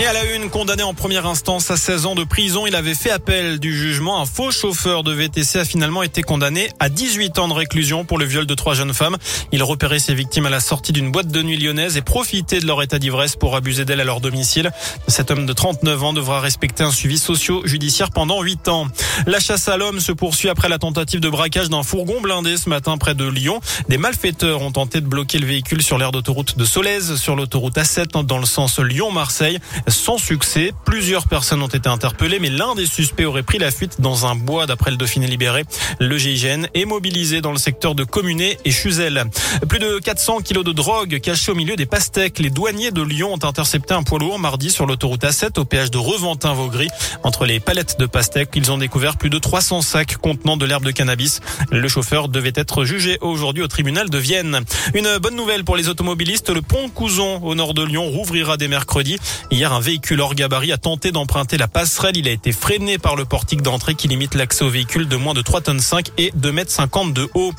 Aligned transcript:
Et 0.00 0.06
à 0.06 0.12
la 0.12 0.24
une, 0.34 0.50
condamné 0.50 0.82
en 0.82 0.92
première 0.92 1.24
instance 1.24 1.70
à 1.70 1.76
16 1.76 2.06
ans 2.06 2.14
de 2.16 2.24
prison, 2.24 2.66
il 2.66 2.74
avait 2.74 2.96
fait 2.96 3.12
appel 3.12 3.60
du 3.60 3.72
jugement. 3.72 4.20
Un 4.20 4.26
faux 4.26 4.50
chauffeur 4.50 5.04
de 5.04 5.12
VTC 5.12 5.60
a 5.60 5.64
finalement 5.64 6.02
été 6.02 6.22
condamné 6.22 6.68
à 6.80 6.88
18 6.88 7.38
ans 7.38 7.46
de 7.46 7.52
réclusion 7.52 8.04
pour 8.04 8.18
le 8.18 8.24
viol 8.24 8.44
de 8.44 8.54
trois 8.54 8.74
jeunes 8.74 8.92
femmes. 8.92 9.16
Il 9.52 9.62
repérait 9.62 10.00
ses 10.00 10.12
victimes 10.12 10.46
à 10.46 10.50
la 10.50 10.58
sortie 10.58 10.92
d'une 10.92 11.12
boîte 11.12 11.28
de 11.28 11.42
nuit 11.42 11.56
lyonnaise 11.56 11.96
et 11.96 12.02
profitait 12.02 12.58
de 12.58 12.66
leur 12.66 12.82
état 12.82 12.98
d'ivresse 12.98 13.36
pour 13.36 13.54
abuser 13.54 13.84
d'elles 13.84 14.00
à 14.00 14.04
leur 14.04 14.20
domicile. 14.20 14.72
Cet 15.06 15.30
homme 15.30 15.46
de 15.46 15.52
39 15.52 16.02
ans 16.02 16.12
devra 16.12 16.40
respecter 16.40 16.82
un 16.82 16.90
suivi 16.90 17.16
socio-judiciaire 17.16 18.10
pendant 18.10 18.42
8 18.42 18.66
ans. 18.66 18.88
La 19.26 19.38
chasse 19.38 19.68
à 19.68 19.76
l'homme 19.76 20.00
se 20.00 20.10
poursuit 20.10 20.48
après 20.48 20.68
la 20.68 20.78
tentative 20.78 21.20
de 21.20 21.28
braquage 21.28 21.70
d'un 21.70 21.84
fourgon 21.84 22.20
blindé 22.20 22.56
ce 22.56 22.68
matin 22.68 22.98
près 22.98 23.14
de 23.14 23.28
Lyon. 23.28 23.60
Des 23.88 23.98
malfaiteurs 23.98 24.60
ont 24.60 24.72
tenté 24.72 25.00
de 25.00 25.06
bloquer 25.06 25.38
le 25.38 25.46
véhicule 25.46 25.84
sur 25.84 25.98
l'aire 25.98 26.10
d'autoroute 26.10 26.58
de 26.58 26.64
Solèze, 26.64 27.14
sur 27.14 27.36
l'autoroute 27.36 27.76
A7 27.76 28.24
dans 28.24 28.38
le 28.38 28.46
sens 28.46 28.80
Lyon-Marseille 28.80 29.60
sans 29.88 30.18
succès. 30.18 30.72
Plusieurs 30.84 31.28
personnes 31.28 31.62
ont 31.62 31.68
été 31.68 31.88
interpellées, 31.88 32.38
mais 32.38 32.50
l'un 32.50 32.74
des 32.74 32.86
suspects 32.86 33.24
aurait 33.24 33.42
pris 33.42 33.58
la 33.58 33.70
fuite 33.70 34.00
dans 34.00 34.26
un 34.26 34.34
bois 34.34 34.66
d'après 34.66 34.90
le 34.90 34.96
Dauphiné 34.96 35.26
libéré. 35.26 35.64
Le 36.00 36.16
GIGN 36.16 36.66
est 36.74 36.84
mobilisé 36.84 37.40
dans 37.40 37.52
le 37.52 37.58
secteur 37.58 37.94
de 37.94 38.04
Communé 38.04 38.58
et 38.64 38.70
Chuzel. 38.70 39.24
Plus 39.68 39.78
de 39.78 39.98
400 39.98 40.40
kilos 40.40 40.64
de 40.64 40.72
drogue 40.72 41.20
cachés 41.20 41.52
au 41.52 41.54
milieu 41.54 41.76
des 41.76 41.86
pastèques. 41.86 42.38
Les 42.38 42.50
douaniers 42.50 42.90
de 42.90 43.02
Lyon 43.02 43.34
ont 43.34 43.44
intercepté 43.44 43.94
un 43.94 44.02
poids 44.02 44.18
lourd 44.18 44.38
mardi 44.38 44.70
sur 44.70 44.86
l'autoroute 44.86 45.22
A7 45.22 45.58
au 45.60 45.64
péage 45.64 45.90
de 45.90 45.98
Reventin-Vaugry. 45.98 46.88
Entre 47.22 47.46
les 47.46 47.60
palettes 47.60 47.98
de 47.98 48.06
pastèques, 48.06 48.50
ils 48.54 48.70
ont 48.72 48.78
découvert 48.78 49.16
plus 49.16 49.30
de 49.30 49.38
300 49.38 49.82
sacs 49.82 50.16
contenant 50.16 50.56
de 50.56 50.64
l'herbe 50.64 50.84
de 50.84 50.90
cannabis. 50.90 51.40
Le 51.70 51.88
chauffeur 51.88 52.28
devait 52.28 52.52
être 52.54 52.84
jugé 52.84 53.18
aujourd'hui 53.20 53.62
au 53.62 53.68
tribunal 53.68 54.10
de 54.10 54.18
Vienne. 54.18 54.60
Une 54.94 55.18
bonne 55.18 55.36
nouvelle 55.36 55.64
pour 55.64 55.76
les 55.76 55.88
automobilistes. 55.88 56.50
Le 56.50 56.62
pont 56.62 56.88
Couson 56.88 57.40
au 57.42 57.54
nord 57.54 57.74
de 57.74 57.82
Lyon 57.82 58.08
rouvrira 58.08 58.56
dès 58.56 58.68
mercredi. 58.68 59.18
Hier, 59.50 59.72
un 59.74 59.80
véhicule 59.80 60.20
hors 60.20 60.34
gabarit 60.34 60.72
a 60.72 60.78
tenté 60.78 61.10
d'emprunter 61.10 61.58
la 61.58 61.66
passerelle. 61.66 62.16
Il 62.16 62.28
a 62.28 62.30
été 62.30 62.52
freiné 62.52 62.96
par 62.96 63.16
le 63.16 63.24
portique 63.24 63.60
d'entrée 63.60 63.94
qui 63.96 64.06
limite 64.06 64.34
l'accès 64.34 64.64
aux 64.64 64.70
véhicules 64.70 65.08
de 65.08 65.16
moins 65.16 65.34
de 65.34 65.42
3 65.42 65.62
tonnes 65.62 65.80
5 65.80 66.12
et 66.16 66.32
2 66.36 66.52
mètres 66.52 66.70
50 66.70 67.12
de 67.12 67.28
haut. 67.34 67.52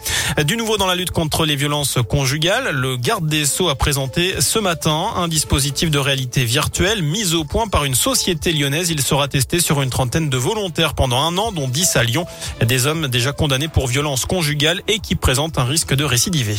Du 0.46 0.56
nouveau 0.56 0.78
dans 0.78 0.88
la 0.88 0.96
lutte 0.96 1.12
contre 1.12 1.46
les 1.46 1.58
violences 1.58 1.98
conjugales, 2.08 2.70
le 2.72 2.96
garde 2.96 3.28
des 3.28 3.46
Sceaux 3.46 3.68
a 3.68 3.76
présenté 3.76 4.36
ce 4.40 4.60
matin 4.60 5.12
un 5.18 5.28
dispositif 5.28 5.92
de 5.92 6.00
réalité 6.00 6.46
virtuelle 6.46 7.04
mis 7.04 7.34
au 7.34 7.44
point 7.44 7.68
par 7.68 7.84
une 7.84 7.96
société 7.96 8.54
lyonnaise. 8.54 8.90
Il 8.90 9.02
sera 9.02 9.28
testé 9.28 9.60
sur 9.60 9.82
une 9.82 9.90
trentaine 9.90 10.30
de 10.30 10.38
volontaires 10.38 10.94
pendant 10.94 11.22
un 11.22 11.38
an, 11.38 11.52
dont 11.52 11.68
10 11.68 11.98
à 11.98 12.04
Lyon. 12.04 12.26
Des 12.66 12.88
hommes 12.88 13.08
déjà 13.08 13.34
condamnés 13.34 13.68
pour 13.68 13.88
violences 13.88 14.26
conjugales 14.26 14.82
et 14.88 15.00
qui 15.00 15.16
présentent 15.16 15.60
un 15.60 15.66
risque 15.66 15.94
de 15.94 16.06
récidiver. 16.06 16.56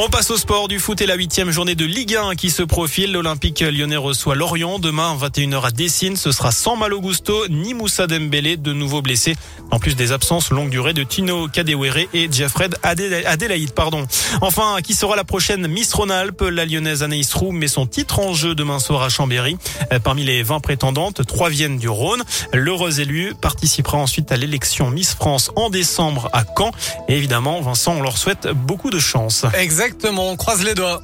On 0.00 0.08
passe 0.08 0.30
au 0.30 0.36
sport 0.36 0.68
du 0.68 0.78
foot 0.78 1.00
et 1.00 1.06
la 1.06 1.16
huitième 1.16 1.50
journée 1.50 1.74
de 1.74 1.84
Ligue 1.84 2.14
1 2.14 2.36
qui 2.36 2.50
se 2.50 2.62
profile. 2.62 3.10
L'Olympique 3.10 3.62
lyonnais 3.62 3.96
reçoit 3.96 4.36
Lorient 4.36 4.78
demain 4.78 5.16
21h 5.20 5.60
à 5.60 5.70
Dessine. 5.72 6.14
Ce 6.14 6.30
sera 6.30 6.52
sans 6.52 6.76
Malo 6.76 7.00
Gusto 7.00 7.48
ni 7.48 7.74
Moussa 7.74 8.06
Dembélé, 8.06 8.56
de 8.56 8.72
nouveau 8.72 9.02
blessés. 9.02 9.34
En 9.72 9.80
plus 9.80 9.96
des 9.96 10.12
absences 10.12 10.50
longue 10.50 10.70
durée 10.70 10.92
de 10.92 11.02
Tino 11.02 11.48
Kadewere 11.48 12.06
et 12.14 12.28
Jeffred 12.30 12.76
Adélaïde. 12.84 13.72
Pardon. 13.72 14.06
Enfin, 14.40 14.76
qui 14.84 14.94
sera 14.94 15.16
la 15.16 15.24
prochaine 15.24 15.66
Miss 15.66 15.92
Rhône-Alpes? 15.92 16.42
La 16.42 16.64
lyonnaise 16.64 17.02
Anaïs 17.02 17.34
Roux 17.34 17.50
met 17.50 17.66
son 17.66 17.84
titre 17.84 18.20
en 18.20 18.34
jeu 18.34 18.54
demain 18.54 18.78
soir 18.78 19.02
à 19.02 19.08
Chambéry. 19.08 19.58
Euh, 19.92 19.98
parmi 19.98 20.22
les 20.22 20.44
20 20.44 20.60
prétendantes, 20.60 21.26
trois 21.26 21.48
viennent 21.48 21.78
du 21.78 21.88
Rhône. 21.88 22.22
L'heureuse 22.52 23.00
élue 23.00 23.34
participera 23.34 23.98
ensuite 23.98 24.30
à 24.30 24.36
l'élection 24.36 24.90
Miss 24.92 25.14
France 25.14 25.50
en 25.56 25.70
décembre 25.70 26.30
à 26.32 26.44
Caen. 26.56 26.70
Et 27.08 27.16
évidemment, 27.16 27.60
Vincent, 27.60 27.94
on 27.98 28.02
leur 28.02 28.16
souhaite 28.16 28.46
beaucoup 28.46 28.90
de 28.90 29.00
chance. 29.00 29.44
Exactement, 29.88 30.28
on 30.32 30.36
croise 30.36 30.62
les 30.62 30.74
doigts. 30.74 31.02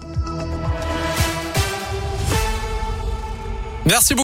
Merci 3.86 4.12
beaucoup. 4.12 4.12